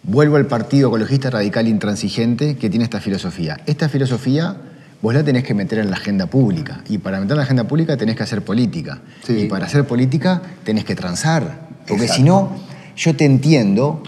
Vuelvo 0.03 0.35
al 0.35 0.47
Partido 0.47 0.89
Ecologista 0.89 1.29
Radical 1.29 1.67
Intransigente 1.67 2.57
que 2.57 2.69
tiene 2.69 2.83
esta 2.83 2.99
filosofía. 2.99 3.61
Esta 3.65 3.87
filosofía 3.87 4.57
vos 5.01 5.13
la 5.13 5.23
tenés 5.23 5.45
que 5.45 5.53
meter 5.53 5.79
en 5.79 5.89
la 5.89 5.95
agenda 5.95 6.25
pública. 6.25 6.81
Y 6.89 6.97
para 6.97 7.21
meter 7.21 7.31
en 7.31 7.37
la 7.37 7.43
agenda 7.43 7.63
pública 7.63 7.95
tenés 7.95 8.17
que 8.17 8.23
hacer 8.23 8.41
política. 8.41 8.99
Sí. 9.25 9.43
Y 9.43 9.45
para 9.47 9.65
hacer 9.65 9.85
política 9.85 10.41
tenés 10.65 10.83
que 10.83 10.95
transar. 10.95 11.67
Porque 11.87 12.09
si 12.09 12.21
no, 12.21 12.49
yo 12.97 13.15
te 13.15 13.23
entiendo, 13.23 14.03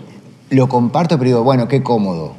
lo 0.49 0.67
comparto, 0.67 1.17
pero 1.17 1.29
digo, 1.29 1.43
bueno, 1.43 1.67
qué 1.69 1.81
cómodo. 1.81 2.35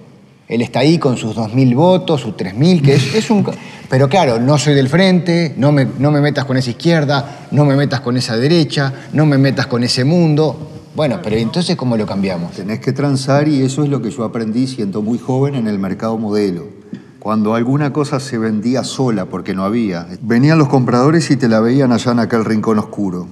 Él 0.48 0.60
está 0.60 0.80
ahí 0.80 0.98
con 0.98 1.16
sus 1.16 1.34
2.000 1.34 1.74
votos, 1.74 2.20
sus 2.20 2.36
3.000, 2.36 2.82
que 2.82 2.94
es, 2.94 3.14
es 3.14 3.30
un... 3.30 3.44
Pero 3.88 4.08
claro, 4.08 4.38
no 4.38 4.58
soy 4.58 4.74
del 4.74 4.88
frente, 4.88 5.54
no 5.56 5.72
me, 5.72 5.86
no 5.98 6.10
me 6.10 6.20
metas 6.20 6.44
con 6.44 6.56
esa 6.56 6.70
izquierda, 6.70 7.46
no 7.52 7.64
me 7.64 7.74
metas 7.74 8.00
con 8.00 8.16
esa 8.16 8.36
derecha, 8.36 8.92
no 9.12 9.24
me 9.24 9.38
metas 9.38 9.66
con 9.66 9.82
ese 9.82 10.04
mundo. 10.04 10.75
Bueno, 10.96 11.20
pero 11.22 11.36
entonces, 11.36 11.76
¿cómo 11.76 11.98
lo 11.98 12.06
cambiamos? 12.06 12.52
Tenés 12.52 12.80
que 12.80 12.90
transar 12.90 13.48
y 13.48 13.60
eso 13.60 13.84
es 13.84 13.90
lo 13.90 14.00
que 14.00 14.10
yo 14.10 14.24
aprendí 14.24 14.66
siendo 14.66 15.02
muy 15.02 15.18
joven 15.18 15.54
en 15.54 15.66
el 15.66 15.78
mercado 15.78 16.16
modelo. 16.16 16.68
Cuando 17.18 17.54
alguna 17.54 17.92
cosa 17.92 18.18
se 18.18 18.38
vendía 18.38 18.82
sola 18.82 19.26
porque 19.26 19.52
no 19.52 19.64
había, 19.64 20.08
venían 20.22 20.56
los 20.56 20.68
compradores 20.68 21.30
y 21.30 21.36
te 21.36 21.50
la 21.50 21.60
veían 21.60 21.92
allá 21.92 22.12
en 22.12 22.20
aquel 22.20 22.46
rincón 22.46 22.78
oscuro. 22.78 23.26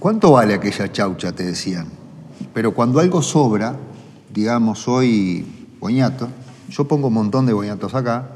¿Cuánto 0.00 0.32
vale 0.32 0.54
aquella 0.54 0.90
chaucha? 0.90 1.30
Te 1.30 1.44
decían. 1.44 1.86
Pero 2.52 2.74
cuando 2.74 2.98
algo 2.98 3.22
sobra, 3.22 3.76
digamos, 4.34 4.80
soy 4.80 5.46
boñato, 5.78 6.26
yo 6.68 6.88
pongo 6.88 7.06
un 7.08 7.14
montón 7.14 7.46
de 7.46 7.52
boñatos 7.52 7.94
acá 7.94 8.26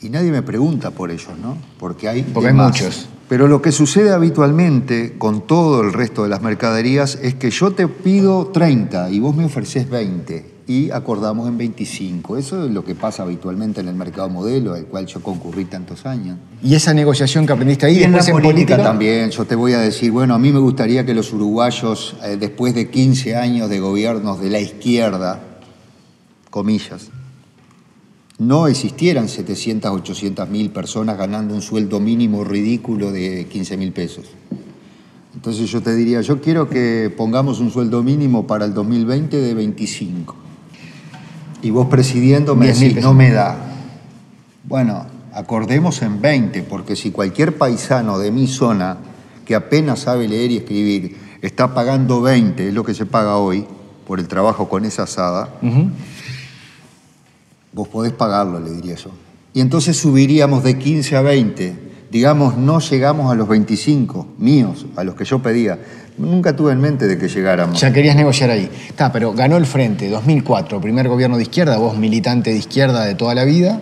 y 0.00 0.08
nadie 0.08 0.30
me 0.30 0.40
pregunta 0.40 0.90
por 0.90 1.10
ellos, 1.10 1.36
¿no? 1.42 1.58
Porque 1.78 2.08
hay, 2.08 2.22
Porque 2.22 2.48
hay 2.48 2.54
muchos. 2.54 3.06
Pero 3.28 3.48
lo 3.48 3.62
que 3.62 3.72
sucede 3.72 4.12
habitualmente 4.12 5.14
con 5.16 5.46
todo 5.46 5.80
el 5.82 5.92
resto 5.92 6.22
de 6.22 6.28
las 6.28 6.42
mercaderías 6.42 7.18
es 7.22 7.34
que 7.34 7.50
yo 7.50 7.72
te 7.72 7.88
pido 7.88 8.48
30 8.48 9.10
y 9.10 9.20
vos 9.20 9.34
me 9.34 9.44
ofreces 9.44 9.88
20 9.88 10.52
y 10.66 10.90
acordamos 10.90 11.48
en 11.48 11.58
25. 11.58 12.36
Eso 12.36 12.64
es 12.64 12.70
lo 12.70 12.84
que 12.84 12.94
pasa 12.94 13.22
habitualmente 13.22 13.80
en 13.80 13.88
el 13.88 13.94
mercado 13.94 14.28
modelo, 14.28 14.74
al 14.74 14.86
cual 14.86 15.06
yo 15.06 15.22
concurrí 15.22 15.64
tantos 15.64 16.06
años. 16.06 16.38
Y 16.62 16.74
esa 16.74 16.94
negociación 16.94 17.46
que 17.46 17.52
aprendiste 17.52 17.86
ahí, 17.86 17.98
Y 17.98 18.02
en 18.04 18.12
la 18.12 18.24
política, 18.24 18.76
también, 18.76 19.30
yo 19.30 19.44
te 19.44 19.54
voy 19.54 19.72
a 19.72 19.78
decir, 19.78 20.10
bueno, 20.12 20.34
a 20.34 20.38
mí 20.38 20.52
me 20.52 20.60
gustaría 20.60 21.04
que 21.04 21.14
los 21.14 21.32
uruguayos, 21.32 22.16
eh, 22.24 22.36
después 22.38 22.74
de 22.74 22.90
15 22.90 23.36
años 23.36 23.68
de 23.68 23.80
gobiernos 23.80 24.40
de 24.40 24.50
la 24.50 24.60
izquierda, 24.60 25.40
comillas, 26.50 27.08
no 28.46 28.66
existieran 28.66 29.28
700, 29.28 29.90
800 29.90 30.48
mil 30.48 30.70
personas 30.70 31.16
ganando 31.16 31.54
un 31.54 31.62
sueldo 31.62 32.00
mínimo 32.00 32.44
ridículo 32.44 33.12
de 33.12 33.46
15 33.46 33.76
mil 33.76 33.92
pesos. 33.92 34.26
Entonces 35.34 35.70
yo 35.70 35.80
te 35.80 35.94
diría, 35.94 36.20
yo 36.20 36.40
quiero 36.40 36.68
que 36.68 37.12
pongamos 37.16 37.60
un 37.60 37.70
sueldo 37.70 38.02
mínimo 38.02 38.46
para 38.46 38.64
el 38.64 38.74
2020 38.74 39.36
de 39.36 39.54
25. 39.54 40.36
Y 41.62 41.70
vos 41.70 41.86
presidiendo 41.86 42.54
me 42.56 42.66
10.000 42.66 42.78
decís, 42.78 43.02
no 43.02 43.14
me 43.14 43.30
da. 43.30 43.56
Bueno, 44.64 45.06
acordemos 45.32 46.02
en 46.02 46.20
20, 46.20 46.62
porque 46.64 46.96
si 46.96 47.10
cualquier 47.10 47.56
paisano 47.56 48.18
de 48.18 48.30
mi 48.30 48.46
zona 48.46 48.98
que 49.44 49.54
apenas 49.54 50.00
sabe 50.00 50.28
leer 50.28 50.50
y 50.50 50.56
escribir 50.58 51.16
está 51.40 51.74
pagando 51.74 52.20
20, 52.20 52.68
es 52.68 52.74
lo 52.74 52.84
que 52.84 52.94
se 52.94 53.06
paga 53.06 53.36
hoy 53.36 53.64
por 54.06 54.20
el 54.20 54.28
trabajo 54.28 54.68
con 54.68 54.84
esa 54.84 55.04
asada. 55.04 55.48
Vos 57.72 57.88
podés 57.88 58.12
pagarlo, 58.12 58.60
le 58.60 58.70
diría 58.70 58.96
yo. 58.96 59.10
Y 59.54 59.60
entonces 59.60 59.96
subiríamos 59.96 60.62
de 60.62 60.78
15 60.78 61.16
a 61.16 61.22
20. 61.22 61.92
Digamos, 62.10 62.56
no 62.56 62.78
llegamos 62.80 63.32
a 63.32 63.34
los 63.34 63.48
25 63.48 64.34
míos, 64.38 64.86
a 64.96 65.04
los 65.04 65.14
que 65.14 65.24
yo 65.24 65.40
pedía. 65.42 65.78
Nunca 66.18 66.54
tuve 66.54 66.72
en 66.72 66.80
mente 66.80 67.06
de 67.06 67.16
que 67.16 67.28
llegáramos. 67.28 67.80
Ya 67.80 67.92
querías 67.92 68.16
negociar 68.16 68.50
ahí. 68.50 68.70
Está, 68.88 69.10
pero 69.12 69.32
ganó 69.32 69.56
el 69.56 69.64
frente, 69.64 70.10
2004, 70.10 70.80
primer 70.80 71.08
gobierno 71.08 71.36
de 71.36 71.44
izquierda, 71.44 71.78
vos 71.78 71.96
militante 71.96 72.50
de 72.50 72.56
izquierda 72.56 73.04
de 73.04 73.14
toda 73.14 73.34
la 73.34 73.44
vida. 73.44 73.80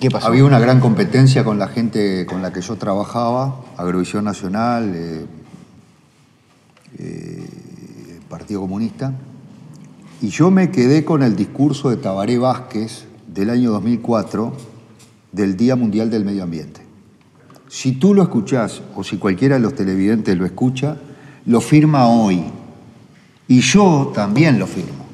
¿Qué 0.00 0.10
pasó? 0.10 0.28
Había 0.28 0.44
una 0.44 0.60
gran 0.60 0.80
competencia 0.80 1.44
con 1.44 1.58
la 1.58 1.68
gente 1.68 2.26
con 2.26 2.42
la 2.42 2.52
que 2.52 2.60
yo 2.60 2.76
trabajaba, 2.76 3.60
Agrovisión 3.76 4.24
Nacional, 4.24 4.92
eh, 4.94 5.26
eh, 6.98 7.48
Partido 8.28 8.60
Comunista, 8.60 9.12
y 10.20 10.28
yo 10.28 10.50
me 10.50 10.70
quedé 10.70 11.04
con 11.04 11.22
el 11.22 11.34
discurso 11.36 11.90
de 11.90 11.96
Tabaré 11.96 12.38
Vázquez 12.38 13.06
del 13.34 13.50
año 13.50 13.72
2004 13.72 14.52
del 15.32 15.56
Día 15.56 15.74
Mundial 15.74 16.08
del 16.08 16.24
Medio 16.24 16.44
Ambiente. 16.44 16.82
Si 17.68 17.92
tú 17.92 18.14
lo 18.14 18.22
escuchás 18.22 18.80
o 18.94 19.02
si 19.02 19.16
cualquiera 19.16 19.56
de 19.56 19.60
los 19.60 19.74
televidentes 19.74 20.38
lo 20.38 20.46
escucha, 20.46 20.96
lo 21.44 21.60
firma 21.60 22.06
hoy. 22.06 22.44
Y 23.48 23.60
yo 23.60 24.12
también 24.14 24.60
lo 24.60 24.68
firmo. 24.68 25.04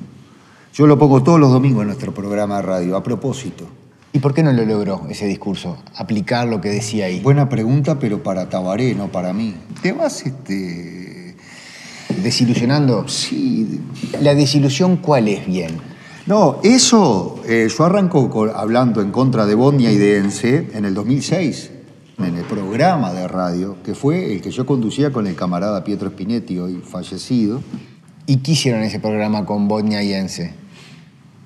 Yo 0.74 0.86
lo 0.86 0.98
pongo 0.98 1.22
todos 1.22 1.40
los 1.40 1.50
domingos 1.50 1.80
en 1.80 1.86
nuestro 1.88 2.12
programa 2.12 2.56
de 2.56 2.62
radio, 2.62 2.96
a 2.96 3.02
propósito. 3.02 3.64
¿Y 4.12 4.18
por 4.18 4.34
qué 4.34 4.42
no 4.42 4.52
lo 4.52 4.66
logró 4.66 5.06
ese 5.08 5.26
discurso? 5.26 5.78
Aplicar 5.96 6.46
lo 6.46 6.60
que 6.60 6.68
decía 6.68 7.06
ahí. 7.06 7.20
Buena 7.20 7.48
pregunta, 7.48 7.98
pero 7.98 8.22
para 8.22 8.50
Tabaré, 8.50 8.94
no 8.94 9.08
para 9.08 9.32
mí. 9.32 9.54
Te 9.80 9.92
vas, 9.92 10.26
este. 10.26 11.36
Desilusionando. 12.22 13.08
Sí. 13.08 13.80
¿La 14.20 14.34
desilusión 14.34 14.98
cuál 14.98 15.28
es 15.28 15.46
bien? 15.46 15.89
No, 16.30 16.60
eso, 16.62 17.40
eh, 17.44 17.66
yo 17.76 17.84
arranco 17.84 18.30
con- 18.30 18.52
hablando 18.54 19.00
en 19.00 19.10
contra 19.10 19.46
de 19.46 19.56
Bosnia 19.56 19.90
y 19.90 19.98
de 19.98 20.18
ENSE 20.18 20.68
en 20.74 20.84
el 20.84 20.94
2006, 20.94 21.72
en 22.18 22.36
el 22.36 22.44
programa 22.44 23.12
de 23.12 23.26
radio, 23.26 23.78
que 23.84 23.96
fue 23.96 24.32
el 24.32 24.40
que 24.40 24.52
yo 24.52 24.64
conducía 24.64 25.10
con 25.10 25.26
el 25.26 25.34
camarada 25.34 25.82
Pietro 25.82 26.08
Spinetti, 26.08 26.60
hoy 26.60 26.82
fallecido. 26.88 27.60
¿Y 28.26 28.36
qué 28.36 28.52
hicieron 28.52 28.82
ese 28.82 29.00
programa 29.00 29.44
con 29.44 29.66
Bosnia 29.66 30.04
y 30.04 30.12
Ense? 30.12 30.54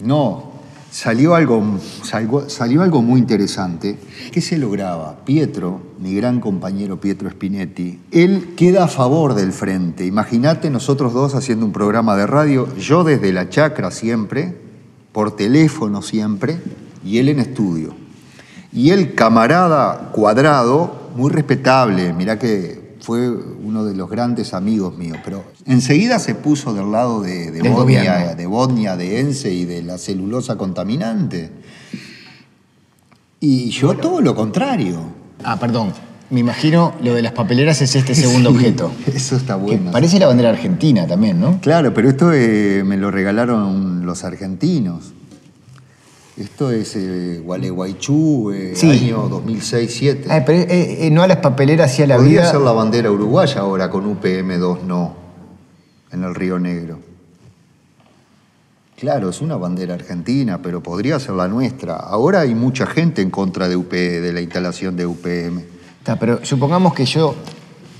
No, 0.00 0.52
salió 0.90 1.34
algo, 1.34 1.62
salió, 2.02 2.50
salió 2.50 2.82
algo 2.82 3.00
muy 3.00 3.20
interesante. 3.20 3.96
¿Qué 4.32 4.42
se 4.42 4.58
lograba? 4.58 5.24
Pietro, 5.24 5.80
mi 5.98 6.14
gran 6.14 6.40
compañero 6.40 7.00
Pietro 7.00 7.30
Spinetti, 7.30 8.00
él 8.10 8.52
queda 8.54 8.84
a 8.84 8.88
favor 8.88 9.32
del 9.34 9.52
frente. 9.52 10.04
Imagínate 10.04 10.68
nosotros 10.68 11.14
dos 11.14 11.34
haciendo 11.34 11.64
un 11.64 11.72
programa 11.72 12.16
de 12.18 12.26
radio, 12.26 12.68
yo 12.76 13.02
desde 13.02 13.32
la 13.32 13.48
chacra 13.48 13.90
siempre, 13.90 14.62
por 15.14 15.36
teléfono 15.36 16.02
siempre, 16.02 16.58
y 17.04 17.18
él 17.18 17.28
en 17.28 17.38
estudio. 17.38 17.94
Y 18.72 18.90
el 18.90 19.14
camarada 19.14 20.10
cuadrado, 20.10 21.12
muy 21.14 21.30
respetable, 21.30 22.12
mirá 22.12 22.36
que 22.36 22.96
fue 23.00 23.30
uno 23.30 23.84
de 23.84 23.94
los 23.94 24.10
grandes 24.10 24.54
amigos 24.54 24.98
míos, 24.98 25.18
pero 25.24 25.44
enseguida 25.66 26.18
se 26.18 26.34
puso 26.34 26.74
del 26.74 26.90
lado 26.90 27.20
de, 27.20 27.52
de 27.52 27.70
Bosnia, 27.70 28.34
de 28.34 28.46
Bosnia, 28.46 28.96
de 28.96 29.20
Ense 29.20 29.52
y 29.52 29.64
de 29.64 29.82
la 29.84 29.98
celulosa 29.98 30.56
contaminante. 30.56 31.48
Y 33.38 33.70
yo 33.70 33.96
todo 33.96 34.20
lo 34.20 34.34
contrario. 34.34 34.98
Ah, 35.44 35.60
perdón. 35.60 35.92
Me 36.30 36.40
imagino 36.40 36.94
lo 37.02 37.14
de 37.14 37.22
las 37.22 37.32
papeleras 37.32 37.80
es 37.82 37.94
este 37.94 38.14
segundo 38.14 38.50
Sí, 38.50 38.56
objeto. 38.56 38.90
Eso 39.14 39.36
está 39.36 39.54
Que 39.56 39.60
bueno. 39.62 39.90
parece 39.92 40.18
la 40.18 40.26
bandera 40.26 40.50
argentina 40.50 41.06
también, 41.06 41.38
¿no? 41.40 41.60
Claro, 41.60 41.92
pero 41.94 42.08
esto 42.08 42.32
eh, 42.32 42.82
me 42.84 42.96
lo 42.96 43.10
regalaron 43.10 44.04
los 44.06 44.24
argentinos. 44.24 45.12
Esto 46.36 46.72
es 46.72 46.96
eh, 46.96 47.40
Gualeguaychú, 47.44 48.50
eh, 48.50 48.72
Sí. 48.74 48.90
año 48.90 49.28
2006-2007. 49.30 50.24
Ah, 50.30 50.42
pero 50.44 50.58
eh, 50.60 51.06
eh, 51.06 51.10
no 51.12 51.22
a 51.22 51.28
las 51.28 51.36
papeleras, 51.36 51.92
sí 51.94 52.02
a 52.02 52.08
la 52.08 52.16
Podría 52.16 52.40
vida. 52.40 52.50
ser 52.50 52.60
la 52.60 52.72
bandera 52.72 53.10
uruguaya 53.12 53.60
ahora 53.60 53.88
con 53.90 54.04
UPM2 54.20 54.82
no, 54.82 55.14
en 56.10 56.24
el 56.24 56.34
Río 56.34 56.58
Negro. 56.58 56.98
Claro, 58.98 59.28
es 59.30 59.40
una 59.40 59.56
bandera 59.56 59.94
argentina, 59.94 60.60
pero 60.62 60.82
podría 60.82 61.20
ser 61.20 61.34
la 61.34 61.46
nuestra. 61.46 61.96
Ahora 61.96 62.40
hay 62.40 62.54
mucha 62.54 62.86
gente 62.86 63.22
en 63.22 63.30
contra 63.30 63.68
de, 63.68 63.76
UP, 63.76 63.90
de 63.92 64.32
la 64.32 64.40
instalación 64.40 64.96
de 64.96 65.06
UPM. 65.06 65.62
Pero 66.20 66.44
supongamos 66.44 66.94
que 66.94 67.06
yo. 67.06 67.34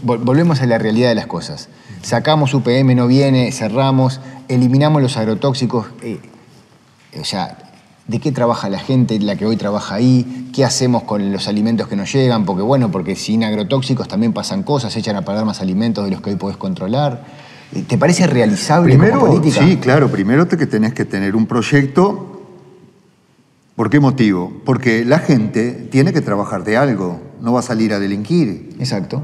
vol- 0.04 0.22
Volvemos 0.22 0.60
a 0.60 0.66
la 0.66 0.78
realidad 0.78 1.08
de 1.08 1.14
las 1.14 1.26
cosas. 1.26 1.68
Sacamos 2.02 2.52
UPM, 2.52 2.94
no 2.94 3.06
viene, 3.06 3.50
cerramos, 3.52 4.20
eliminamos 4.48 5.00
los 5.02 5.16
agrotóxicos. 5.16 5.86
eh, 6.02 6.20
o 7.18 7.24
sea, 7.24 7.56
¿de 8.06 8.18
qué 8.20 8.30
trabaja 8.32 8.68
la 8.68 8.78
gente, 8.78 9.18
la 9.20 9.36
que 9.36 9.46
hoy 9.46 9.56
trabaja 9.56 9.94
ahí? 9.94 10.50
¿Qué 10.52 10.64
hacemos 10.64 11.04
con 11.04 11.32
los 11.32 11.48
alimentos 11.48 11.88
que 11.88 11.96
nos 11.96 12.12
llegan? 12.12 12.44
Porque, 12.44 12.62
bueno, 12.62 12.90
porque 12.90 13.16
sin 13.16 13.42
agrotóxicos 13.44 14.06
también 14.08 14.32
pasan 14.34 14.62
cosas, 14.64 14.94
echan 14.96 15.16
a 15.16 15.22
pagar 15.22 15.44
más 15.46 15.60
alimentos 15.60 16.04
de 16.04 16.10
los 16.10 16.20
que 16.20 16.30
hoy 16.30 16.36
podés 16.36 16.56
controlar. 16.58 17.24
Eh, 17.72 17.84
¿Te 17.88 17.96
parece 17.96 18.26
realizable 18.26 18.94
Primero, 18.96 19.20
como 19.20 19.32
política? 19.32 19.64
sí, 19.64 19.76
claro, 19.78 20.10
primero 20.10 20.46
te 20.46 20.58
que 20.58 20.66
tenés 20.66 20.92
que 20.92 21.04
tener 21.06 21.34
un 21.36 21.46
proyecto. 21.46 22.42
¿Por 23.76 23.90
qué 23.90 23.98
motivo? 23.98 24.52
Porque 24.64 25.04
la 25.04 25.18
gente 25.20 25.72
tiene 25.90 26.12
que 26.12 26.20
trabajar 26.20 26.62
de 26.64 26.76
algo, 26.76 27.20
no 27.40 27.52
va 27.52 27.60
a 27.60 27.62
salir 27.62 27.92
a 27.92 27.98
delinquir. 27.98 28.70
Exacto. 28.78 29.22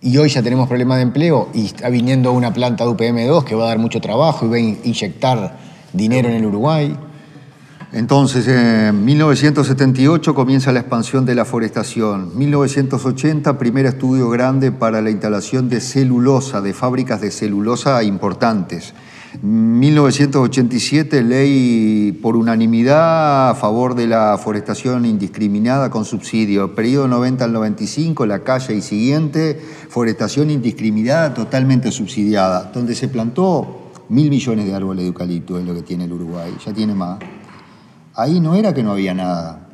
Y 0.00 0.16
hoy 0.16 0.28
ya 0.28 0.42
tenemos 0.42 0.68
problemas 0.68 0.96
de 0.96 1.02
empleo 1.02 1.48
y 1.54 1.66
está 1.66 1.88
viniendo 1.88 2.32
una 2.32 2.52
planta 2.52 2.84
de 2.84 2.90
UPM2 2.90 3.44
que 3.44 3.54
va 3.54 3.64
a 3.64 3.68
dar 3.68 3.78
mucho 3.78 4.00
trabajo 4.00 4.46
y 4.46 4.48
va 4.48 4.56
a 4.56 4.58
in- 4.58 4.78
inyectar 4.84 5.58
dinero 5.92 6.28
en 6.28 6.34
el 6.34 6.46
Uruguay. 6.46 6.96
Entonces, 7.92 8.48
en 8.48 9.04
1978 9.04 10.34
comienza 10.34 10.72
la 10.72 10.80
expansión 10.80 11.26
de 11.26 11.34
la 11.34 11.44
forestación. 11.44 12.36
1980, 12.36 13.58
primer 13.58 13.84
estudio 13.86 14.30
grande 14.30 14.72
para 14.72 15.02
la 15.02 15.10
instalación 15.10 15.68
de 15.68 15.80
celulosa, 15.80 16.62
de 16.62 16.72
fábricas 16.72 17.20
de 17.20 17.30
celulosa 17.30 18.02
importantes. 18.02 18.94
1987, 19.40 21.22
ley 21.22 22.12
por 22.20 22.36
unanimidad 22.36 23.50
a 23.50 23.54
favor 23.54 23.94
de 23.94 24.06
la 24.06 24.36
forestación 24.36 25.06
indiscriminada 25.06 25.88
con 25.88 26.04
subsidio. 26.04 26.74
Periodo 26.74 27.08
90 27.08 27.44
al 27.44 27.52
95, 27.52 28.26
la 28.26 28.40
calle 28.40 28.74
y 28.74 28.82
siguiente, 28.82 29.58
forestación 29.88 30.50
indiscriminada 30.50 31.32
totalmente 31.32 31.90
subsidiada, 31.90 32.70
donde 32.74 32.94
se 32.94 33.08
plantó 33.08 33.90
mil 34.10 34.28
millones 34.28 34.66
de 34.66 34.74
árboles 34.74 35.04
de 35.04 35.08
eucalipto, 35.08 35.58
es 35.58 35.64
lo 35.64 35.74
que 35.74 35.82
tiene 35.82 36.04
el 36.04 36.12
Uruguay, 36.12 36.52
ya 36.64 36.72
tiene 36.74 36.94
más. 36.94 37.18
Ahí 38.14 38.38
no 38.38 38.54
era 38.54 38.74
que 38.74 38.82
no 38.82 38.92
había 38.92 39.14
nada. 39.14 39.66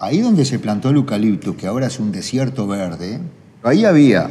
Ahí 0.00 0.20
donde 0.20 0.44
se 0.44 0.58
plantó 0.58 0.90
el 0.90 0.96
eucalipto, 0.96 1.56
que 1.56 1.68
ahora 1.68 1.86
es 1.86 2.00
un 2.00 2.10
desierto 2.10 2.66
verde, 2.66 3.20
ahí 3.62 3.84
había 3.84 4.30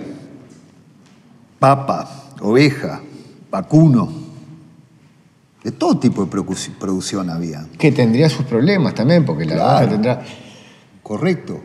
papa, 1.59 2.09
oveja, 2.41 3.01
vacuno, 3.51 4.09
de 5.63 5.71
todo 5.71 5.99
tipo 5.99 6.25
de 6.25 6.43
producción 6.79 7.29
había. 7.29 7.67
Que 7.77 7.91
tendría 7.91 8.29
sus 8.29 8.45
problemas 8.45 8.93
también, 8.95 9.25
porque 9.25 9.45
la 9.45 9.55
Claro. 9.55 9.89
tendrá... 9.89 10.23
Correcto. 11.03 11.59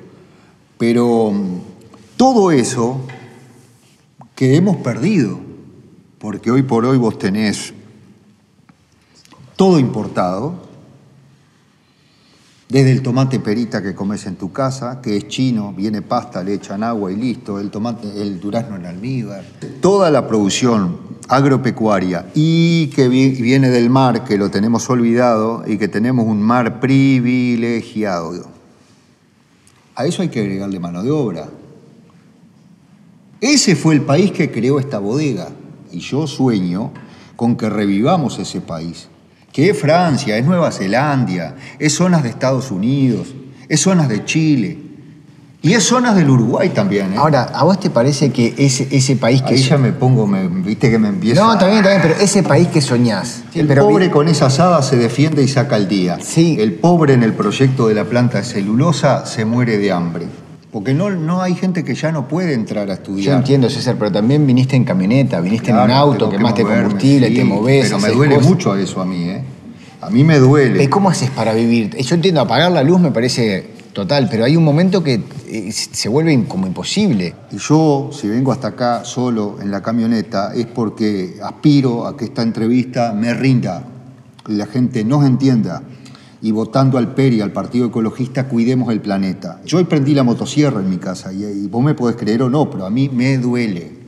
Pero 0.79 1.31
mm, 1.31 1.59
todo 2.17 2.51
eso 2.51 3.01
que 4.35 4.57
hemos 4.57 4.79
perdido, 4.79 5.39
porque 6.19 6.51
hoy 6.51 6.63
por 6.63 6.85
hoy 6.87 6.99
vos 6.99 7.19
tenés 7.19 7.73
todo 9.57 9.79
importado, 9.79 10.64
desde 12.69 12.93
el 12.93 13.03
tomate 13.03 13.39
perita 13.41 13.83
que 13.83 13.95
comes 13.95 14.27
en 14.27 14.37
tu 14.37 14.51
casa, 14.53 15.01
que 15.03 15.17
es 15.17 15.29
chino, 15.29 15.73
viene 15.73 16.03
pasta, 16.03 16.43
le 16.43 16.55
echan 16.55 16.83
agua 16.83 17.13
y 17.13 17.17
listo, 17.17 17.61
el 17.61 17.71
tomate, 17.71 18.09
el 18.21 18.41
durazno 18.41 18.77
en 18.77 18.87
almíbar, 18.87 19.45
toda 19.81 20.11
la 20.11 20.27
producción 20.27 20.99
agropecuaria 21.29 22.27
y 22.35 22.89
que 22.89 23.09
vi- 23.09 23.31
viene 23.41 23.69
del 23.71 23.91
mar, 23.91 24.25
que 24.25 24.37
lo 24.39 24.51
tenemos 24.51 24.89
olvidado 24.91 25.63
y 25.67 25.77
que 25.79 25.89
tenemos 25.89 26.27
un 26.27 26.41
mar 26.43 26.81
privilegiado. 26.81 28.47
A 29.95 30.07
eso 30.07 30.23
hay 30.23 30.29
que 30.29 30.41
agregarle 30.41 30.81
mano 30.81 31.03
de 31.03 31.11
obra. 31.11 31.49
Ese 33.41 33.77
fue 33.77 33.95
el 33.95 34.01
país 34.03 34.33
que 34.33 34.51
creó 34.51 34.81
esta 34.81 34.99
bodega. 34.99 35.49
Y 35.93 36.01
yo 36.01 36.27
sueño 36.27 36.91
con 37.37 37.57
que 37.57 37.69
revivamos 37.71 38.39
ese 38.39 38.61
país. 38.61 39.07
Que 39.55 39.71
es 39.71 39.79
Francia, 39.79 40.37
es 40.37 40.45
Nueva 40.45 40.73
Zelanda, 40.73 41.55
es 41.79 41.95
zonas 41.95 42.25
de 42.25 42.29
Estados 42.29 42.73
Unidos, 42.73 43.29
es 43.69 43.81
zonas 43.81 44.09
de 44.09 44.25
Chile. 44.25 44.79
Y 45.63 45.75
es 45.75 45.85
zonas 45.85 46.17
del 46.17 46.29
Uruguay 46.29 46.71
también. 46.71 47.13
¿eh? 47.13 47.17
Ahora, 47.17 47.45
¿a 47.45 47.63
vos 47.63 47.79
te 47.79 47.89
parece 47.89 48.33
que 48.33 48.53
ese, 48.59 48.89
ese 48.91 49.15
país 49.15 49.43
que... 49.43 49.55
Ahí 49.55 49.63
ya 49.63 49.79
me 49.79 49.93
pongo, 49.93 50.27
me- 50.27 50.49
viste 50.49 50.91
que 50.91 50.99
me 50.99 51.07
empieza. 51.09 51.41
No, 51.41 51.53
está 51.53 51.69
bien, 51.69 51.85
pero 52.03 52.17
ese 52.21 52.43
país 52.43 52.67
que 52.67 52.81
soñás... 52.83 53.45
El 53.55 53.69
pero 53.69 53.87
pobre 53.89 54.11
con 54.11 54.27
esa 54.27 54.47
asada 54.47 54.83
se 54.83 54.97
defiende 54.97 55.43
y 55.45 55.47
saca 55.49 55.77
el 55.77 55.87
día. 55.87 56.19
Sí. 56.21 56.57
El 56.59 56.73
pobre 56.75 57.15
en 57.15 57.23
el 57.23 57.33
proyecto 57.33 57.87
de 57.87 57.95
la 57.95 58.05
planta 58.05 58.39
de 58.39 58.45
celulosa 58.45 59.25
se 59.25 59.45
muere 59.45 59.79
de 59.79 59.93
hambre. 59.93 60.27
Porque 60.75 60.93
no, 60.93 61.09
no 61.09 61.41
hay 61.41 61.55
gente 61.55 61.85
que 61.85 61.95
ya 61.95 62.11
no 62.11 62.27
puede 62.27 62.53
entrar 62.53 62.91
a 62.91 62.95
estudiar. 62.95 63.27
Yo 63.27 63.39
entiendo, 63.39 63.71
César, 63.71 63.95
pero 63.97 64.11
también 64.11 64.45
viniste 64.45 64.75
en 64.75 64.83
camioneta, 64.83 65.41
viniste 65.41 65.71
en 65.71 65.77
un 65.77 65.89
auto, 65.89 66.29
que 66.29 66.37
quemaste 66.37 66.65
moverme, 66.65 66.83
combustible, 66.83 67.29
sí, 67.29 67.35
te 67.37 67.45
movés. 67.45 67.85
Pero 67.85 68.01
me 68.01 68.09
duele 68.09 68.35
cosas. 68.35 68.51
mucho 68.51 68.73
a 68.73 68.81
eso 68.81 69.01
a 69.01 69.05
mí, 69.05 69.23
¿eh? 69.23 69.41
A 70.01 70.11
mí 70.11 70.25
me 70.25 70.37
duele. 70.41 70.83
¿Y 70.83 70.89
¿Cómo 70.89 71.09
haces 71.09 71.31
para 71.31 71.55
vivir? 71.55 71.97
Yo 71.97 72.17
entiendo, 72.17 72.41
apagar 72.41 72.73
la 72.73 72.83
luz 72.83 72.99
me 72.99 73.13
parece 73.13 73.71
total, 73.93 74.27
pero 74.29 74.47
hay 74.47 74.57
un 74.57 74.65
momento 74.65 75.05
que 75.05 75.23
eh, 75.47 75.71
se 75.71 76.09
vuelve 76.09 76.45
como 76.49 76.67
imposible. 76.67 77.33
Y 77.53 77.59
yo, 77.59 78.11
si 78.13 78.27
vengo 78.27 78.51
hasta 78.51 78.67
acá 78.67 79.05
solo 79.05 79.59
en 79.63 79.71
la 79.71 79.81
camioneta, 79.81 80.55
es 80.57 80.67
porque 80.67 81.37
aspiro 81.41 82.05
a 82.05 82.17
que 82.17 82.25
esta 82.25 82.43
entrevista 82.43 83.13
me 83.13 83.33
rinda, 83.33 83.85
que 84.45 84.55
la 84.55 84.67
gente 84.67 85.05
nos 85.05 85.25
entienda 85.25 85.83
y 86.45 86.53
votando 86.53 86.99
al 86.99 87.15
PERI, 87.15 87.41
al 87.41 87.53
Partido 87.53 87.87
Ecologista, 87.87 88.49
cuidemos 88.49 88.93
el 88.93 89.01
planeta. 89.01 89.63
Yo 89.65 89.79
hoy 89.79 89.85
prendí 89.85 90.13
la 90.13 90.25
motosierra 90.25 90.81
en 90.81 90.91
mi 90.91 90.99
casa 90.99 91.33
y, 91.33 91.43
y 91.43 91.67
vos 91.69 91.83
me 91.83 91.95
podés 91.95 92.17
creer 92.17 92.43
o 92.43 92.51
no, 92.51 92.69
pero 92.69 92.85
a 92.85 92.91
mí 92.91 93.09
me 93.09 93.39
duele. 93.39 94.04